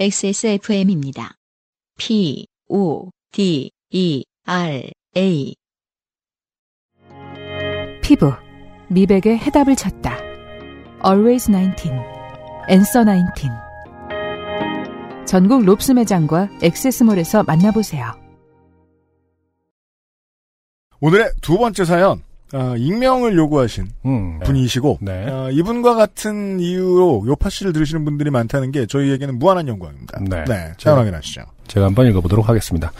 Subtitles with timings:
[0.00, 1.34] XSFM입니다.
[1.98, 5.54] P, O, D, E, R, A.
[8.02, 8.32] 피부,
[8.88, 10.16] 미백의 해답을 찾다.
[11.04, 11.92] Always 19,
[12.70, 13.50] Answer 19.
[15.26, 18.18] 전국 롭스 매장과 액세스몰에서 만나보세요.
[21.02, 24.44] 오늘의 두 번째 사연, 어, 익명을 요구하신 음, 네.
[24.46, 25.28] 분이시고, 네.
[25.28, 30.20] 어, 이분과 같은 이유로 요파 씨를 들으시는 분들이 많다는 게 저희에게는 무한한 영광입니다.
[30.28, 30.44] 네.
[30.44, 31.42] 네, 사연 확인하시죠.
[31.68, 32.92] 제가 한번 읽어보도록 하겠습니다.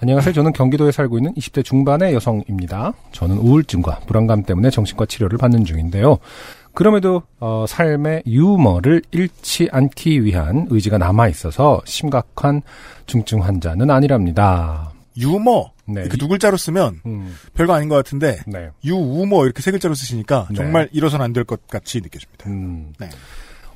[0.00, 0.32] 안녕하세요.
[0.32, 2.92] 저는 경기도에 살고 있는 20대 중반의 여성입니다.
[3.10, 6.18] 저는 우울증과 불안감 때문에 정신과 치료를 받는 중인데요.
[6.72, 12.62] 그럼에도 어, 삶의 유머를 잃지 않기 위한 의지가 남아 있어서 심각한
[13.06, 14.92] 중증 환자는 아니랍니다.
[15.16, 16.02] 유머, 네.
[16.02, 18.70] 이렇게 두 글자로 쓰면 음, 별거 아닌 것 같은데, 네.
[18.84, 20.56] 유우머 이렇게 세 글자로 쓰시니까 네.
[20.56, 22.48] 정말 이뤄선 안 될 것 같이 느껴집니다.
[22.50, 22.92] 음.
[22.98, 23.08] 네.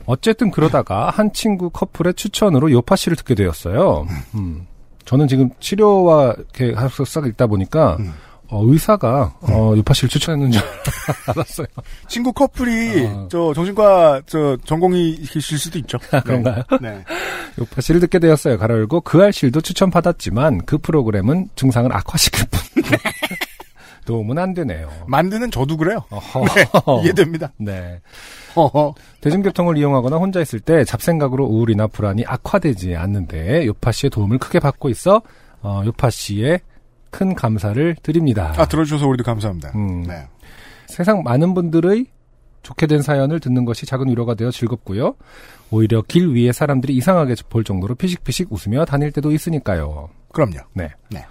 [0.06, 4.06] 어쨌든 그러다가 한 친구 커플의 추천으로 요파 씨를 듣게 되었어요.
[4.34, 4.66] 음.
[5.04, 8.12] 저는 지금 치료와 이렇게 하면서 싹 읽다 보니까 음.
[8.52, 10.60] 어, 의사가 어, 요파 씨를 추천했는 줄
[11.26, 11.66] 알았어요.
[12.06, 13.28] 친구 커플이 어.
[13.30, 15.98] 저 정신과 저 전공이실 수도 있죠.
[16.22, 16.62] 그런가요?
[16.82, 17.02] 네.
[17.58, 18.58] 요파 씨를 듣게 되었어요.
[18.58, 22.82] 가로 열고 그 알실도 추천받았지만 그 프로그램은 증상을 악화시킬 뿐.
[24.04, 24.90] 도움은 안 되네요.
[25.06, 26.04] 만드는 저도 그래요.
[26.10, 26.44] 어허.
[26.54, 26.66] 네,
[27.04, 27.52] 이해됩니다.
[27.56, 28.00] 네.
[28.54, 28.94] 어허.
[29.22, 34.90] 대중교통을 이용하거나 혼자 있을 때 잡생각으로 우울이나 불안이 악화되지 않는데 요파 씨의 도움을 크게 받고
[34.90, 35.22] 있어
[35.62, 36.60] 어, 요파 씨의
[37.12, 38.52] 큰 감사를 드립니다.
[38.56, 39.70] 아, 들어주셔서 우리도 감사합니다.
[39.76, 40.02] 음.
[40.02, 40.26] 네.
[40.86, 42.06] 세상 많은 분들의
[42.62, 45.14] 좋게 된 사연을 듣는 것이 작은 위로가 되어 즐겁고요.
[45.70, 50.08] 오히려 길 위에 사람들이 이상하게 볼 정도로 피식피식 웃으며 다닐 때도 있으니까요.
[50.32, 50.58] 그럼요.
[50.72, 50.90] 네.
[51.10, 51.24] 네.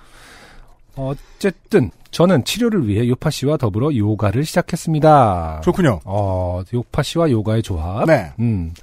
[0.95, 5.61] 어쨌든 저는 치료를 위해 요파 씨와 더불어 요가를 시작했습니다.
[5.63, 6.01] 좋군요.
[6.05, 8.05] 어, 요파 씨와 요가의 조합.
[8.05, 8.31] 네.
[8.39, 8.73] 음.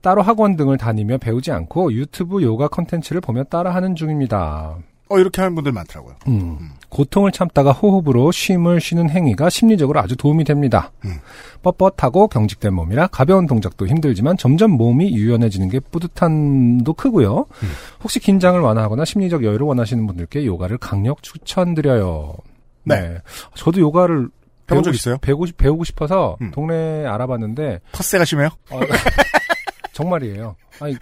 [0.00, 4.76] 따로 학원 등을 다니며 배우지 않고 유튜브 요가 컨텐츠를 보며 따라하는 중입니다.
[5.10, 6.16] 어, 이렇게 하는 분들 많더라고요.
[6.28, 6.70] 음.
[6.90, 10.92] 고통을 참다가 호흡으로 쉼을 쉬는 행위가 심리적으로 아주 도움이 됩니다.
[11.04, 11.18] 음.
[11.62, 17.46] 뻣뻣하고 경직된 몸이라 가벼운 동작도 힘들지만 점점 몸이 유연해지는 게 뿌듯함도 크고요.
[17.62, 17.68] 음.
[18.02, 22.34] 혹시 긴장을 완화하거나 심리적 여유를 원하시는 분들께 요가를 강력 추천드려요.
[22.84, 23.18] 네.
[23.54, 24.28] 저도 요가를
[24.70, 25.14] 해본 적 있어요?
[25.16, 26.50] 싶- 배우고, 싶- 배우고 싶어서 음.
[26.52, 28.48] 동네에 알아봤는데 텃세가 심해요?
[28.70, 28.80] 어,
[29.92, 30.54] 정말이에요.
[30.80, 30.94] 아니,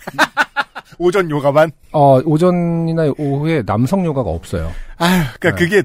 [0.99, 1.71] 오전 요가만?
[1.93, 4.73] 어, 오전이나 오후에 남성 요가가 없어요.
[4.99, 5.65] 아휴, 그니까 네.
[5.65, 5.83] 그게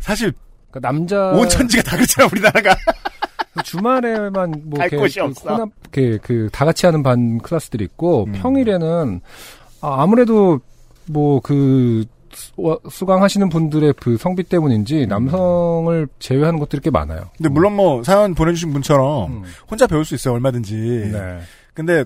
[0.00, 0.32] 사실
[0.70, 2.76] 그러니까 남자 온천지가 다 그렇잖아, 우리나라가.
[3.64, 5.50] 주말에만 뭐갈 이렇게 곳이 그 없어.
[5.50, 8.32] 혼합 그다 같이 하는 반 클래스들이 있고 음.
[8.32, 9.20] 평일에는
[9.80, 10.60] 아, 아무래도
[11.06, 12.04] 뭐그
[12.90, 15.08] 수강하시는 분들의 그 성비 때문인지 음.
[15.08, 17.30] 남성을 제외하는 것들이 꽤 많아요.
[17.36, 19.42] 근데 물론 뭐 사연 보내주신 분처럼 음.
[19.68, 21.10] 혼자 배울 수 있어요, 얼마든지.
[21.12, 21.40] 네.
[21.74, 22.04] 근데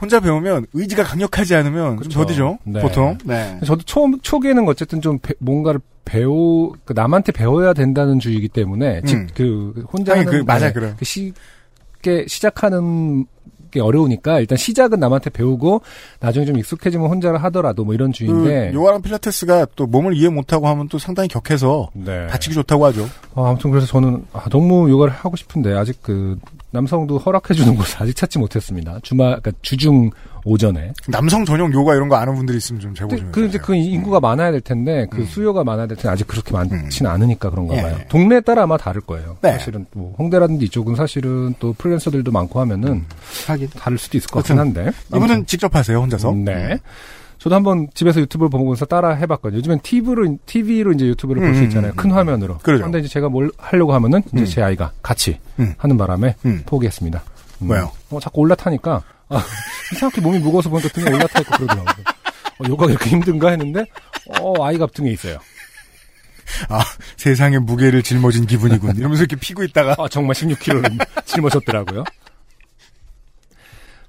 [0.00, 2.10] 혼자 배우면 의지가 강력하지 않으면 그렇죠.
[2.10, 2.80] 좀 더디죠, 네.
[2.80, 3.18] 보통.
[3.24, 3.58] 네.
[3.64, 9.16] 저도 초 초기에는 어쨌든 좀 배- 뭔가를 배우 그 남한테 배워야 된다는 주의이기 때문에 즉
[9.16, 9.26] 음.
[9.34, 10.94] 그 혼자 아니, 하는 그, 맞아, 네, 그래요.
[10.98, 13.26] 그 쉽게 시작하는
[13.70, 15.82] 게 어려우니까 일단 시작은 남한테 배우고
[16.18, 20.66] 나중에 좀 익숙해지면 혼자 하더라도 뭐 이런 주의인데 그 요가랑 필라테스가 또 몸을 이해 못하고
[20.66, 22.26] 하면 또 상당히 격해서 네.
[22.26, 23.06] 다치기 좋다고 하죠.
[23.34, 26.36] 어, 아무튼 그래서 저는 아, 너무 요가를 하고 싶은데 아직 그
[26.72, 28.98] 남성도 허락해 주는 곳을 아직 찾지 못했습니다.
[29.02, 30.10] 주말 그러니까 주중
[30.44, 30.92] 오전에.
[31.08, 33.58] 남성 전용 요가 이런 거 아는 분들이 있으면 좀 제보 좀 그 이제.
[33.58, 35.26] 그 인구가 많아야 될 텐데 그 음.
[35.26, 37.14] 수요가 많아야 될 텐데 아직 그렇게 많지는 음.
[37.14, 37.82] 않으니까 그런가 예.
[37.82, 37.98] 봐요.
[38.08, 39.36] 동네에 따라 아마 다를 거예요.
[39.42, 39.52] 네.
[39.52, 43.04] 사실은 뭐 홍대라든지 이쪽은 사실은 또 프리랜서들도 많고 하면은
[43.46, 43.68] 하긴.
[43.76, 44.90] 다를 수도 있을 것 같긴 한데.
[45.14, 46.30] 이분은 직접 하세요, 혼자서.
[46.30, 46.78] 음, 네.
[47.40, 49.58] 저도 한번 집에서 유튜브를 보면서 따라 해봤거든요.
[49.58, 51.92] 요즘엔 TV로, TV로 이제 유튜브를 볼수 음, 있잖아요.
[51.92, 52.58] 음, 큰 화면으로.
[52.58, 52.84] 그러죠.
[52.84, 54.44] 근데 이제 제가 뭘 하려고 하면은 이제 음.
[54.44, 55.74] 제 아이가 같이 음.
[55.78, 56.62] 하는 바람에 음.
[56.66, 57.22] 포기했습니다.
[57.62, 57.70] 음.
[57.70, 57.92] 왜요?
[58.10, 59.42] 어, 자꾸 올라타니까, 아,
[59.92, 62.04] 이상하게 몸이 무거워서 보니까 등에 올라타 있고 그러더라고요.
[62.58, 63.86] 어, 요가 이렇게 힘든가 했는데,
[64.38, 65.38] 어, 아이가 등에 있어요.
[66.68, 66.82] 아,
[67.16, 68.96] 세상의 무게를 짊어진 기분이군.
[68.96, 69.96] 이러면서 이렇게 피고 있다가.
[69.98, 72.04] 아, 정말 16kg를 짊어졌더라고요.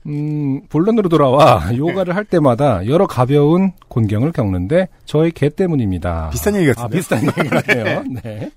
[0.08, 6.30] 음, 본론으로 돌아와 요가를 할 때마다 여러 가벼운 곤경을 겪는데 저희 개 때문입니다.
[6.32, 6.86] 비슷한 얘기 같은데요?
[6.86, 8.04] 아, 비슷한 얘기 같네요.
[8.24, 8.52] 네.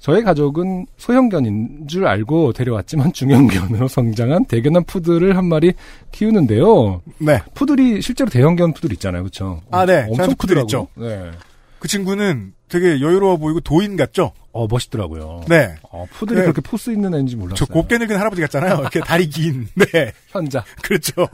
[0.00, 5.74] 저희 가족은 소형견인 줄 알고 데려왔지만 중형견으로 성장한 대견한 푸들을 한 마리
[6.12, 7.02] 키우는데요.
[7.18, 7.40] 네.
[7.54, 9.60] 푸들이 실제로 대형견 푸들 있잖아요, 그렇죠?
[9.70, 10.06] 아, 네.
[10.08, 10.88] 엄청 푸들 크더라고요.
[10.96, 11.30] 네.
[11.78, 14.32] 그 친구는 되게 여유로워 보이고 도인 같죠?
[14.52, 15.42] 어 멋있더라고요.
[15.48, 15.74] 네.
[15.90, 16.42] 어, 푸들이 네.
[16.42, 17.56] 그렇게 포스 있는 애인지 몰랐어요.
[17.56, 18.80] 저 곱게 늙은 할아버지 같잖아요.
[18.80, 19.68] 이렇게 다리 긴.
[19.74, 20.12] 네.
[20.28, 20.64] 현자.
[20.82, 21.26] 그렇죠.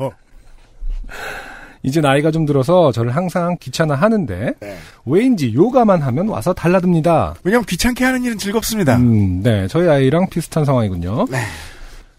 [1.83, 4.79] 이제 나이가 좀 들어서 저를 항상 귀찮아 하는데 네.
[5.05, 7.35] 왜인지 요가만 하면 와서 달라듭니다.
[7.45, 8.97] 왜냐면 귀찮게 하는 일은 즐겁습니다.
[8.97, 11.27] 음, 네, 저희 아이랑 비슷한 상황이군요.
[11.31, 11.39] 네.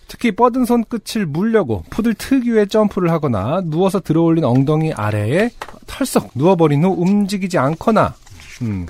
[0.07, 5.49] 특히 뻗은 손끝을 물려고 푸들 특유의 점프를 하거나 누워서 들어올린 엉덩이 아래에
[5.87, 8.13] 털썩 누워버린 후 움직이지 않거나
[8.61, 8.85] 음,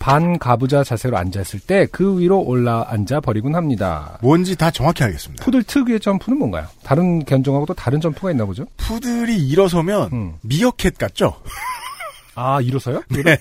[0.00, 4.18] 반가부좌 자세로 앉았을 때 그 위로 올라 앉아 버리곤 합니다.
[4.22, 5.44] 뭔지 다 정확히 알겠습니다.
[5.44, 6.66] 푸들 특유의 점프는 뭔가요?
[6.82, 8.64] 다른 견종하고 또 다른 점프가 있나 보죠?
[8.78, 10.32] 푸들이 일어서면 음.
[10.42, 11.34] 미어캣 같죠?
[12.34, 13.02] 아 일어서요?
[13.10, 13.36] 네.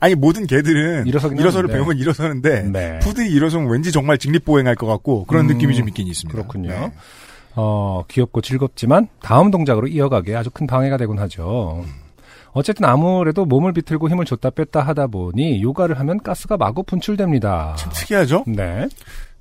[0.00, 1.78] 아니 모든 개들은 일어서긴 일어서를 하는데.
[1.78, 2.98] 배우면 일어서는데 네.
[2.98, 6.36] 푸들이 일어서면 왠지 정말 직립보행할 것 같고 그런 음, 느낌이 좀 있긴 있습니다.
[6.36, 6.70] 그렇군요.
[6.70, 6.92] 네.
[7.54, 11.84] 어, 귀엽고 즐겁지만 다음 동작으로 이어가기에 아주 큰 방해가 되곤 하죠.
[12.56, 17.74] 어쨌든 아무래도 몸을 비틀고 힘을 줬다 뺐다 하다 보니 요가를 하면 가스가 마구 분출됩니다.
[17.76, 18.44] 참 특이하죠?
[18.46, 18.88] 네.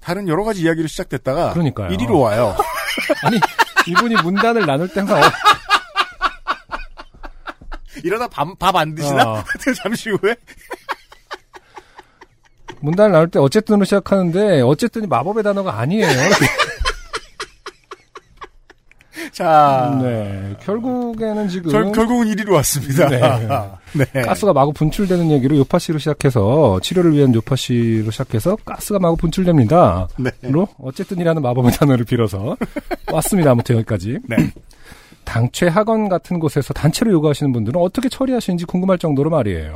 [0.01, 1.93] 다른 여러 가지 이야기로 시작됐다가 그러니까요.
[1.93, 2.57] 이리로 와요.
[3.23, 3.39] 아니,
[3.87, 5.21] 이분이 문단을 나눌 때 항상 어,
[8.03, 9.31] 이러다 밥 안 드시나?
[9.31, 9.43] 어.
[9.81, 10.35] 잠시 후에
[12.81, 16.05] 문단을 나눌 때 어쨌든으로 시작하는데 어쨌든이 마법의 단어가 아니에요.
[19.35, 20.55] 자 네.
[20.61, 23.09] 결국에는 지금 결, 결국은 이리로 왔습니다.
[23.09, 23.19] 네.
[24.13, 24.21] 네.
[24.21, 30.07] 가스가 마구 분출되는 얘기로 요파씨로 시작해서 치료를 위한 요파씨로 시작해서 가스가 마구 분출됩니다.
[30.17, 30.31] 네.
[30.43, 32.55] 로 어쨌든이라는 마법의 단어를 빌어서
[33.11, 33.51] 왔습니다.
[33.51, 34.19] 아무튼 여기까지.
[34.23, 34.37] 네.
[35.25, 39.73] 당최 학원 같은 곳에서 단체로 요가하시는 분들은 어떻게 처리하시는지 궁금할 정도로 말이에요.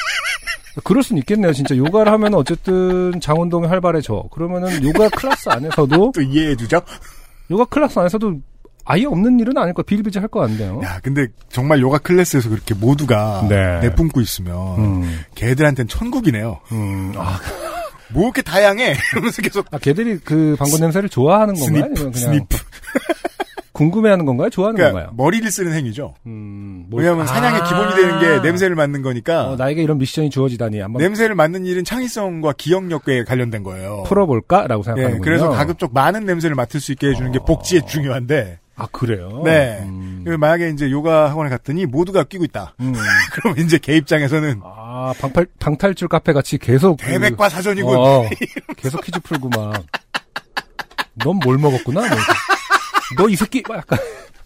[0.84, 1.54] 그럴 수는 있겠네요.
[1.54, 4.24] 진짜 요가를 하면 어쨌든 장운동이 활발해져.
[4.30, 6.78] 그러면은 요가 클래스 안에서도 또 이해해주죠?
[7.50, 8.34] 요가 클래스 안에서도
[8.88, 10.80] 아예 없는 일은 아닐 거 비일비재할 것 같네요.
[10.84, 13.80] 야, 근데 정말 요가 클래스에서 그렇게 모두가 네.
[13.80, 16.60] 내뿜고 있으면 음, 걔들한텐 천국이네요.
[16.70, 17.38] 음, 아,
[18.12, 18.94] 뭐 이렇게 다양해?
[19.12, 21.94] 이러면서 계속 아, 걔들이 그 방구 냄새를 좋아하는 건가요?
[21.96, 22.56] sniff, sniff.
[23.72, 24.48] 궁금해하는 건가요?
[24.48, 25.14] 좋아하는 그러니까 건가요?
[25.18, 26.14] 머리를 쓰는 행위죠.
[26.24, 27.64] 음, 뭘- 왜냐하면 사냥의 아.
[27.64, 31.84] 기본이 되는 게 냄새를 맡는 거니까 어, 나에게 이런 미션이 주어지다니 한번 냄새를 맡는 일은
[31.84, 34.04] 창의성과 기억력에 관련된 거예요.
[34.06, 35.20] 풀어볼까라고 예, 생각하는군요.
[35.22, 39.40] 그래서 가급적 많은 냄새를 맡을 수 있게 해주는 게 복지에 중요한데, 아 그래요?
[39.44, 39.78] 네.
[39.84, 42.74] 음, 만약에 이제 요가 학원에 갔더니 모두가 끼고 있다.
[42.80, 42.92] 음.
[43.32, 47.96] 그럼 이제 걔 입장에서는 아 방탈 방탈출 카페 같이 계속 그- 대백과 사전이군.
[47.96, 48.28] 어,
[48.76, 49.82] 계속 퀴즈 풀고 막.
[51.24, 52.02] 넌 뭘 먹었구나.
[53.16, 53.98] 너 이 새끼 막 약간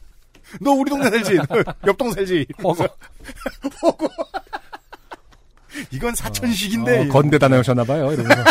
[0.61, 1.35] 너 우리 동네 살지?
[1.49, 2.47] 너 옆동 살지?
[2.63, 2.89] 허거
[3.83, 4.09] 호구.
[5.91, 7.01] 이건 사천식인데.
[7.01, 8.13] 어, 건대 다녀오셨나 봐요.
[8.13, 8.45] 이러면서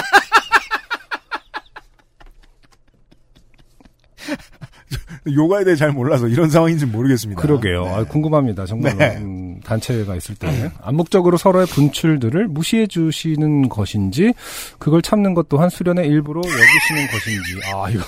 [5.28, 7.42] 요가에 대해 잘 몰라서 이런 상황인지 모르겠습니다.
[7.42, 7.84] 그러게요.
[7.84, 7.90] 네.
[7.90, 8.66] 아, 궁금합니다.
[8.66, 9.18] 정말로 네.
[9.18, 14.34] 음, 단체가 있을 때 암묵적으로 서로의 분출들을 무시해 주시는 것인지
[14.78, 18.04] 그걸 참는 것 또한 수련의 일부로 여기시는 것인지 아 이거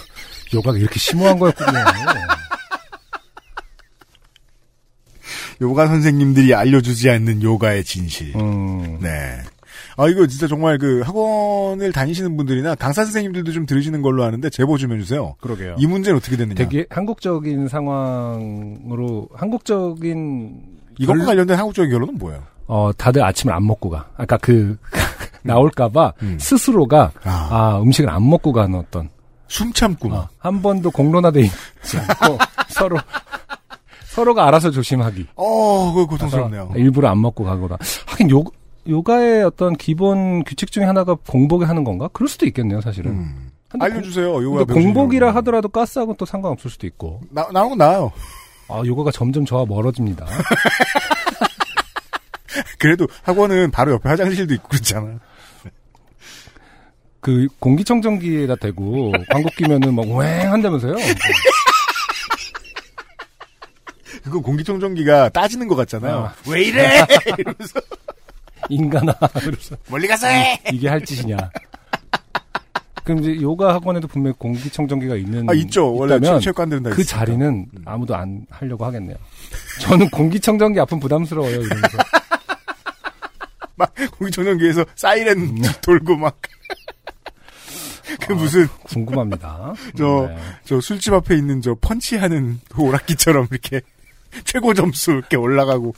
[0.53, 1.69] 요가가 이렇게 심오한 거였군요.
[5.61, 8.35] 요가 선생님들이 알려주지 않는 요가의 진실.
[8.35, 9.37] 음, 네.
[9.97, 14.77] 아, 이거 진짜 정말 그 학원을 다니시는 분들이나 강사 선생님들도 좀 들으시는 걸로 아는데 제보
[14.77, 15.35] 좀 해주세요.
[15.41, 15.75] 그러게요.
[15.77, 16.55] 이 문제는 어떻게 됐느냐.
[16.55, 20.61] 되게 한국적인 상황으로 한국적인
[20.99, 22.41] 이것과 결- 관련된 한국적인 결론은 뭐예요?
[22.67, 24.07] 어 다들 아침을 안 먹고 가.
[24.17, 24.77] 아까 그
[25.43, 26.37] 나올까봐 음.
[26.39, 29.09] 스스로가 아, 아 음식을 안 먹고 가는 어떤
[29.47, 30.15] 숨 참구나.
[30.15, 32.37] 어, 한 번도 공론화돼 있지 않고
[32.69, 32.97] 서로
[34.05, 35.27] 서로가 알아서 조심하기.
[35.35, 36.71] 어, 그거 고통스럽네요.
[36.75, 37.77] 일부러 안 먹고 가거나.
[38.07, 38.43] 하긴 요
[38.87, 42.09] 요가의 어떤 기본 규칙 중에 하나가 공복에 하는 건가?
[42.13, 43.11] 그럴 수도 있겠네요, 사실은.
[43.11, 43.51] 음.
[43.79, 44.33] 알려주세요.
[44.33, 45.33] 공- 요가 공복이라.
[45.35, 47.21] 하더라도 가스하고는 또 상관없을 수도 있고.
[47.29, 48.11] 나, 나오는 건 나아요.
[48.67, 50.25] 아, 요가가 점점 저와 멀어집니다.
[52.79, 55.19] 그래도 학원은 바로 옆에 화장실도 있고 그렇잖아.
[57.21, 60.95] 그 공기청정기에다 대고 광고 끼면은 막왱 한다면서요.
[64.23, 66.15] 그거 공기청정기가 따지는 것 같잖아요.
[66.25, 66.33] 아.
[66.49, 67.05] 왜 이래?
[67.37, 67.79] 이러면서
[68.69, 69.13] 인간아.
[69.33, 70.61] 그래서 멀리 가서 해!
[70.71, 71.37] 이게 할 짓이냐.
[73.03, 75.91] 그럼 이제 요가 학원에도 분명히 공기청정기가 있는 아, 있죠.
[75.93, 77.17] 원래 체- 체육관들은 다그 있으니까.
[77.25, 79.15] 자리는 아무도 안 하려고 하겠네요.
[79.81, 81.61] 저는 공기청정기 앞은 부담스러워요.
[81.61, 81.97] 이러면서.
[83.75, 85.61] 막 공기청정기에서 사이렌 음.
[85.81, 86.37] 돌고 막.
[88.27, 89.73] 그 무슨 궁금합니다.
[89.97, 90.37] 저- 네.
[90.65, 93.81] 저 술집 앞에 있는 저 펀치하는 오락기처럼 이렇게
[94.43, 95.95] 최고 점수 이렇게 올라가고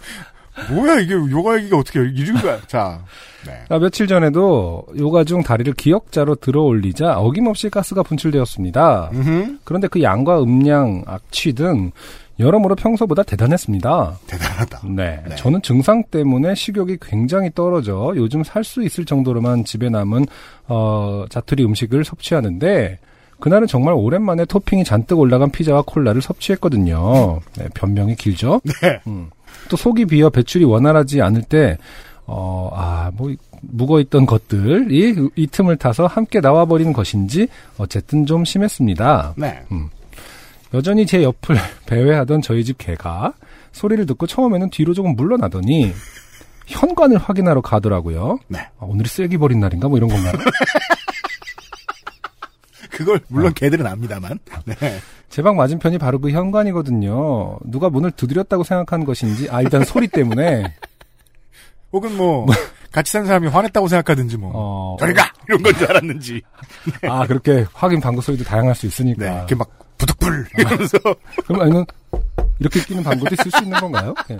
[0.71, 2.59] 뭐야 이게 요가 얘기가 어떻게 이런 거야?
[2.67, 2.99] 자,
[3.45, 3.53] 네.
[3.69, 9.09] 아, 며칠 전에도 요가 중 다리를 기역자로 들어 올리자 어김없이 가스가 분출되었습니다.
[9.13, 9.57] 음흠.
[9.63, 11.91] 그런데 그 양과 음량, 악취 등
[12.39, 14.19] 여러모로 평소보다 대단했습니다.
[14.27, 14.81] 대단하다.
[14.95, 15.21] 네.
[15.27, 15.35] 네.
[15.35, 20.25] 저는 증상 때문에 식욕이 굉장히 떨어져 요즘 살 수 있을 정도로만 집에 남은
[20.67, 22.97] 어, 자투리 음식을 섭취하는데
[23.39, 27.39] 그날은 정말 오랜만에 토핑이 잔뜩 올라간 피자와 콜라를 섭취했거든요.
[27.57, 28.61] 네, 변명이 길죠.
[28.81, 28.99] 네.
[29.07, 29.29] 음.
[29.69, 31.77] 또 속이 비어 배출이 원활하지 않을 때
[32.25, 39.33] 어, 아, 뭐, 묵어있던 것들이 이 틈을 타서 함께 나와버리는 것인지, 어쨌든 좀 심했습니다.
[39.37, 39.59] 네.
[40.73, 43.33] 여전히 제 옆을 배회하던 저희 집 개가
[43.71, 45.93] 소리를 듣고 처음에는 뒤로 조금 물러나더니,
[46.65, 48.39] 현관을 확인하러 가더라고요.
[48.47, 48.59] 네.
[48.79, 49.89] 아, 오늘이 쓰레기 버린 날인가?
[49.89, 50.33] 뭐 이런 건가요?
[52.93, 54.39] 그걸 물론 개들은 압니다만.
[54.65, 54.75] 네.
[55.29, 57.57] 제 방 맞은편이 바로 그 현관이거든요.
[57.65, 60.75] 누가 문을 두드렸다고 생각하는 것인지, 아, 일단 소리 때문에,
[61.91, 62.45] 혹은 뭐
[62.91, 66.41] 같이 산 사람이 화냈다고 생각하든지 뭐 어, 저리 가 이런 건 줄 알았는지.
[67.09, 68.87] 아, 그렇게 확인 방구 소리도 다양할 수 네.
[68.87, 69.25] 있으니까.
[69.37, 70.97] 이렇게 막 부득불 이러면서
[71.47, 71.85] 그럼 아니면
[72.59, 74.13] 이렇게 끼는 방구도 쓸 수 있는 건가요?
[74.31, 74.37] 예.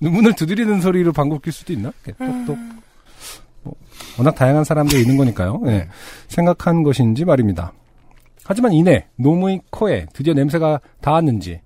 [0.00, 1.92] 문을 두드리는 소리로 방구 낄 수도 있나?
[2.08, 2.58] 예, 똑똑.
[3.62, 3.74] 뭐,
[4.18, 5.60] 워낙 다양한 사람들이 있는 거니까요.
[5.66, 5.70] 예.
[5.70, 5.88] 네.
[6.28, 7.72] 생각한 것인지 말입니다.
[8.44, 11.60] 하지만 이내 노무의 코에 드디어 냄새가 닿았는지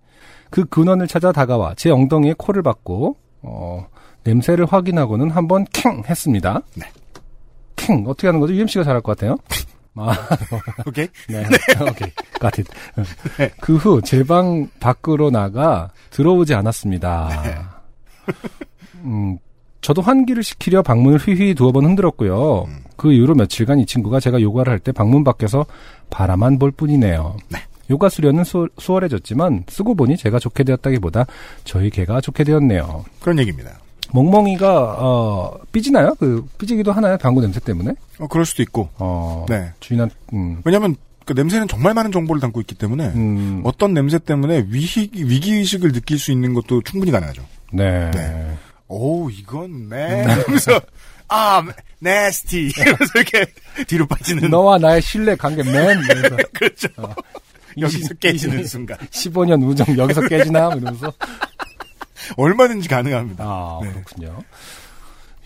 [0.50, 3.86] 그 근원을 찾아 다가와 제 엉덩이에 코를 박고 어,
[4.24, 6.60] 냄새를 확인하고는 한번 캥 했습니다.
[6.76, 6.86] 네.
[7.76, 8.54] 캥 어떻게 하는 거죠?
[8.54, 9.36] UMC가 잘할 것 같아요.
[9.96, 10.12] 아,
[10.86, 11.06] 오케이.
[11.28, 11.44] 네.
[11.80, 12.10] 오케이.
[12.40, 12.64] got it.
[13.60, 17.80] 그후 제 방 밖으로 나가 들어오지 않았습니다.
[19.04, 19.38] 음,
[19.84, 22.66] 저도 환기를 시키려 방문을 휘휘 두어 번 흔들었고요.
[22.96, 25.66] 그 이후로 며칠간 이 친구가 제가 요가를 할 때 방문 밖에서
[26.08, 27.36] 바라만 볼 뿐이네요.
[27.90, 31.26] 요가 수련은 수, 수월해졌지만 쓰고 보니 제가 좋게 되었다기보다
[31.64, 33.04] 저희 개가 좋게 되었네요.
[33.20, 33.72] 그런 얘기입니다.
[34.14, 36.14] 멍멍이가 어 삐지나요?
[36.18, 37.18] 그 삐지기도 하나요?
[37.18, 37.92] 방구 냄새 때문에?
[38.20, 38.88] 어, 그럴 수도 있고.
[38.98, 39.70] 어 네.
[39.80, 44.66] 주인한 음, 왜냐하면 그 냄새는 정말 많은 정보를 담고 있기 때문에 음, 어떤 냄새 때문에
[44.70, 47.42] 위기 위기 의식을 느낄 수 있는 것도 충분히 가능하죠.
[47.70, 48.10] 네.
[48.12, 48.54] 네.
[48.96, 50.24] 오 이건 네.
[50.24, 50.80] 이러면서
[51.28, 51.62] 아
[51.98, 53.44] 네스티 이러면서 이렇게
[53.86, 54.50] 뒤로 빠지는.
[54.50, 55.72] 너와 나의 신뢰 관계맨
[56.04, 56.88] 이러면서 그렇죠.
[57.78, 61.12] 여기서 이십- 깨지는 순간 15년 우정 여기서 깨지나 이러면서
[62.36, 63.44] 얼마든지 가능합니다.
[63.44, 63.90] 아 네.
[63.90, 64.38] 그렇군요.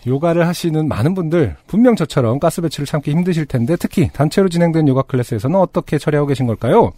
[0.07, 5.01] 요가를 하시는 많은 분들 분명 저처럼 가스 배출을 참기 힘드실 텐데 특히 단체로 진행된 요가
[5.01, 6.93] 클래스에서는 어떻게 처리하고 계신 걸까요?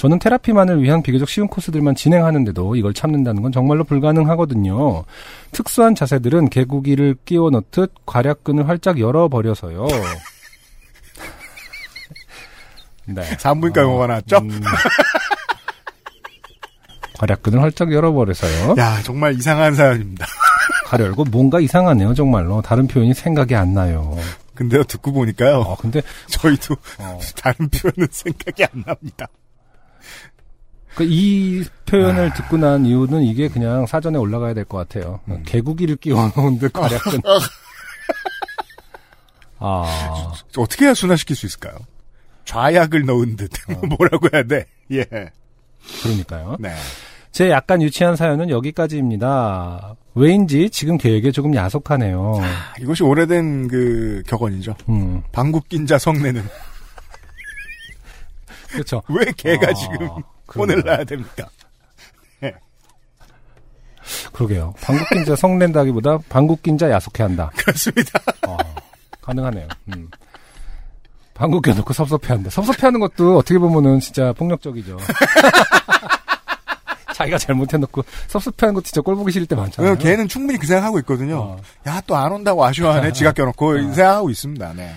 [0.00, 5.04] 저는 테라피만을 위한 비교적 쉬운 코스들만 진행하는데도 이걸 참는다는 건 정말로 불가능하거든요.
[5.52, 9.86] 특수한 자세들은 개구기를 끼워 넣듯 괄약근을 활짝 열어버려서요.
[13.04, 13.22] 네.
[13.38, 14.38] 산부인과 용어가 나왔죠?
[14.38, 14.62] 음.
[17.18, 18.76] 괄약근을 활짝 열어버려서요.
[18.78, 20.24] 야 정말 이상한 사연입니다.
[20.86, 22.62] 가려고 뭔가 이상하네요, 정말로.
[22.62, 24.16] 다른 표현이 생각이 안 나요.
[24.54, 29.28] 근데요 듣고 보니까요 어, 근데, 저희도 어, 다른 표현은 생각이 안 납니다.
[30.94, 35.20] 그이 표현을 듣고 난 이유는 이게 그냥 사전에 올라가야 될 것 같아요.
[35.46, 37.20] 개구기를 끼워 놓은 듯 괄약근.
[39.58, 41.74] 아, 어떻게 해야 순화시킬 수 있을까요?
[42.44, 43.50] 좌약을 넣은 듯
[43.98, 44.66] 뭐라고 해야 돼?
[44.90, 45.04] 예.
[46.02, 46.56] 그러니까요.
[46.58, 46.74] 네.
[47.30, 49.94] 제 약간 유치한 사연은 여기까지입니다.
[50.14, 52.40] 왜인지 지금 계획에 조금 야속하네요.
[52.42, 54.74] 아, 이것이 오래된 그 격언이죠.
[54.88, 56.42] 음, 방구 낀자 성내는
[58.72, 59.02] 그렇죠.
[59.08, 60.08] 왜 걔가 아, 지금.
[60.54, 61.48] 혼을 나야 됩니까?
[64.32, 64.74] 그러게요.
[64.80, 67.50] 방국긴자 성낸다기보다 방국긴자 야속해 한다.
[67.56, 68.18] 그렇습니다.
[68.48, 68.56] 어,
[69.22, 69.68] 가능하네요.
[69.94, 70.08] 음.
[71.34, 72.50] 방구 껴놓고 섭섭해한다.
[72.50, 74.98] 섭섭해하는 것도 어떻게 보면은 진짜 폭력적이죠.
[77.14, 79.96] 자기가 잘못해놓고 섭섭해하는 것도 진짜 꼴보기 싫을 때 많잖아요.
[79.98, 81.38] 걔는 충분히 그 생각하고 있거든요.
[81.38, 81.56] 어.
[81.86, 83.12] 야또 안 온다고 아쉬워하네.
[83.12, 84.72] 지각 껴놓고 이 생각하고 있습니다.
[84.74, 84.94] 네.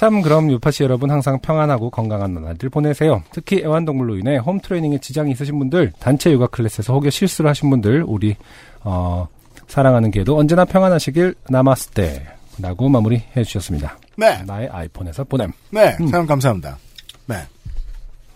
[0.00, 3.22] 참 그럼 유파씨 여러분 항상 평안하고 건강한 나날들 보내세요.
[3.32, 8.34] 특히 애완동물로 인해 홈트레이닝에 지장이 있으신 분들, 단체 요가 클래스에서 혹여 실수를 하신 분들, 우리
[8.82, 9.28] 어,
[9.68, 12.26] 사랑하는 개도 언제나 평안하시길 나마스테
[12.62, 13.98] 라고 마무리 해 주셨습니다.
[14.16, 14.42] 네.
[14.44, 15.52] 나의 아이폰에서 보냄.
[15.68, 15.94] 네.
[16.00, 16.06] 음.
[16.06, 16.78] 사연 감사합니다.
[17.26, 17.36] 네.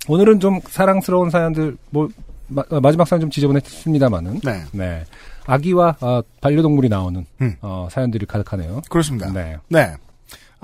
[0.06, 2.11] 오늘은 좀 사랑스러운 사연들 뭐
[2.47, 4.64] 마, 지막 사연 좀 지저분했습니다만은 네.
[4.73, 5.04] 네
[5.47, 7.56] 아기와 어, 반려동물이 나오는 음.
[7.62, 8.83] 어, 사연들이 가득하네요.
[8.90, 9.33] 그렇습니다.
[9.33, 9.56] 네.
[9.71, 9.94] 네.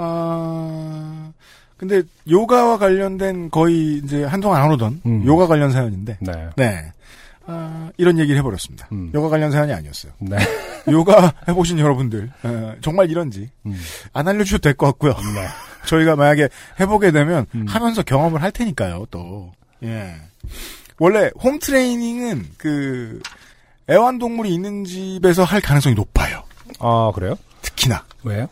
[0.03, 1.33] 아,
[1.77, 5.27] 근데 요가와 관련된 거의 이제 한동안 안 오던 음.
[5.27, 6.49] 요가 관련 사연인데, 네.
[6.57, 6.93] 네.
[7.47, 8.89] 아, 이런 얘기를 해버렸습니다.
[8.93, 9.11] 음.
[9.15, 10.13] 요가 관련 사연이 아니었어요.
[10.21, 10.37] 네.
[10.91, 13.79] 요가 해보신 여러분들, 어, 정말 이런지 음.
[14.13, 15.13] 안 알려주셔도 될 것 같고요.
[15.13, 15.47] 네.
[15.87, 17.67] 저희가 만약에 해보게 되면 음.
[17.67, 19.53] 하면서 경험을 할 테니까요, 또.
[19.83, 20.15] 예.
[20.99, 23.21] 원래 홈 트레이닝은 그
[23.89, 26.43] 애완동물이 있는 집에서 할 가능성이 높아요.
[26.79, 27.37] 아 그래요?
[27.63, 28.05] 특히나.
[28.23, 28.47] 왜요?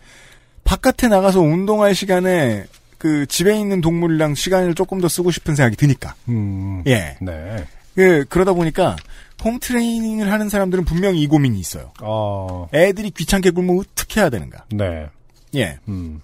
[0.68, 2.66] 바깥에 나가서 운동할 시간에
[2.98, 6.14] 그 집에 있는 동물이랑 시간을 조금 더 쓰고 싶은 생각이 드니까.
[6.28, 6.82] 음.
[6.86, 7.16] 예.
[7.22, 7.64] 네.
[7.94, 8.94] 그, 그러다 보니까
[9.42, 11.92] 홈 트레이닝을 하는 사람들은 분명히 이 고민이 있어요.
[12.02, 12.68] 어.
[12.74, 14.66] 애들이 귀찮게 굴면 어떻게 해야 되는가.
[14.72, 15.08] 네.
[15.54, 15.78] 예.
[15.88, 16.20] 음.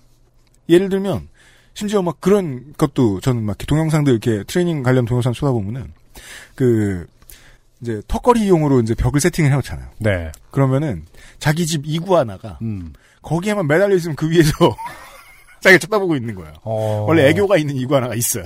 [0.68, 1.28] 예를 들면
[1.72, 5.90] 심지어 막 그런 것도 저는 막 동영상들 이렇게 트레이닝 관련 동영상 쏟아보면은
[6.54, 7.06] 그
[7.80, 9.88] 이제 턱걸이용으로 이제 벽을 세팅을 해놓잖아요.
[10.00, 10.30] 네.
[10.50, 11.06] 그러면은
[11.38, 12.92] 자기 집 이구아나가 음.
[13.24, 14.52] 거기에만 매달려 있으면 그 위에서
[15.60, 16.52] 자기가 쳐다보고 있는 거예요.
[16.62, 17.06] 어.
[17.08, 18.44] 원래 애교가 있는 이구아나가 있어요.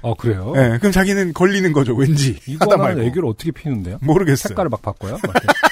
[0.00, 0.52] 어, 그래요?
[0.56, 2.38] 예, 그럼 자기는 걸리는 거죠, 왠지.
[2.46, 3.02] 이거는 말고.
[3.04, 3.98] 애교를 어떻게 피우는데요?
[4.02, 4.48] 모르겠어요.
[4.48, 5.18] 색깔을 막 바꿔요?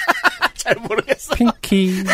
[0.56, 1.34] 잘 모르겠어.
[1.34, 2.02] 핑키.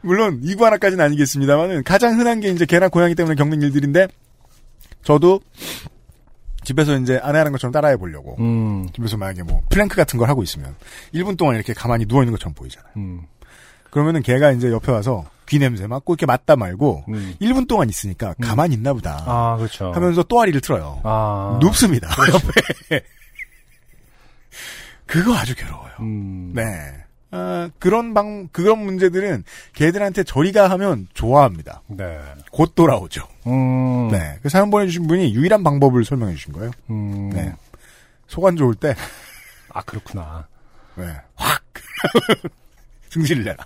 [0.00, 4.08] 물론 이구아나까지는 아니겠습니다만은 가장 흔한 게 이제 개나 고양이 때문에 겪는 일들인데
[5.02, 5.40] 저도
[6.66, 8.88] 집에서 이제 아내 하는 것처럼 따라해 보려고 음.
[8.92, 10.74] 집에서 만약에 뭐 플랭크 같은 걸 하고 있으면
[11.14, 12.92] 1분 동안 이렇게 가만히 누워 있는 것처럼 보이잖아요.
[12.96, 13.22] 음.
[13.90, 17.36] 그러면은 걔가 이제 옆에 와서 귀 냄새 맡고 이렇게 맡다 말고 음.
[17.40, 19.92] 1분 동안 있으니까 가만히 있나 보다 아, 그렇죠.
[19.92, 21.00] 하면서 또아리를 틀어요.
[21.04, 21.60] 아.
[21.62, 22.08] 눕습니다.
[22.90, 23.04] 옆에.
[25.06, 25.92] 그거 아주 괴로워요.
[26.00, 26.52] 음.
[26.52, 26.64] 네.
[27.36, 31.82] 아, 그런 방, 그런 문제들은 걔들한테 저리가 하면 좋아합니다.
[31.88, 32.18] 네.
[32.50, 33.28] 곧 돌아오죠.
[33.46, 34.08] 음.
[34.10, 34.38] 네.
[34.42, 36.70] 그 사연 보내주신 분이 유일한 방법을 설명해 주신 거예요.
[36.90, 37.30] 음.
[37.30, 37.52] 네.
[38.26, 38.94] 속안 좋을 때,
[39.68, 40.46] 아, 그렇구나.
[40.96, 41.04] 네.
[41.34, 41.62] 확!
[43.10, 43.64] 승질을 내라.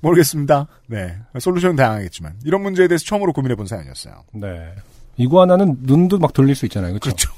[0.00, 0.66] 모르겠습니다.
[0.86, 1.16] 네.
[1.38, 2.34] 솔루션은 다양하겠지만.
[2.44, 4.24] 이런 문제에 대해서 처음으로 고민해 본 사연이었어요.
[4.32, 4.74] 네.
[5.16, 6.98] 이구아나는 눈도 막 돌릴 수 있잖아요.
[6.98, 7.28] 그렇죠?
[7.30, 7.32] 그렇죠.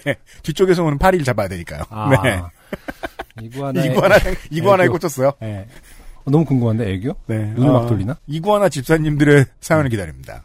[0.04, 0.16] 네.
[0.42, 1.82] 뒤쪽에서 오는 파리를 잡아야 되니까요.
[1.90, 2.22] 아.
[2.22, 2.42] 네.
[3.42, 3.84] 이구아나.
[3.84, 4.16] 이구아나,
[4.50, 4.88] 이구아나에.
[4.88, 5.32] 꽂혔어요.
[5.40, 5.66] 네.
[6.24, 7.14] 어, 너무 궁금한데 애교?
[7.26, 7.36] 네.
[7.54, 8.16] 눈을 막 어, 돌리나?
[8.26, 10.42] 이구아나 집사님들의 사연을 기다립니다.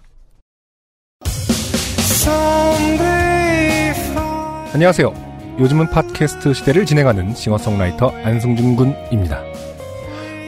[4.73, 5.13] 안녕하세요.
[5.59, 9.41] 요즘은 팟캐스트 시대를 진행하는 싱어송라이터 안승준 군입니다.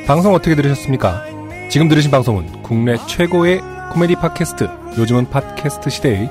[0.06, 1.24] 방송 어떻게 들으셨습니까?
[1.70, 3.62] 지금 들으신 방송은 국내 최고의
[3.94, 4.68] 코미디 팟캐스트
[4.98, 6.30] 요즘은 팟캐스트 시대의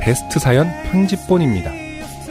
[0.00, 1.85] 베스트 사연 편집본입니다.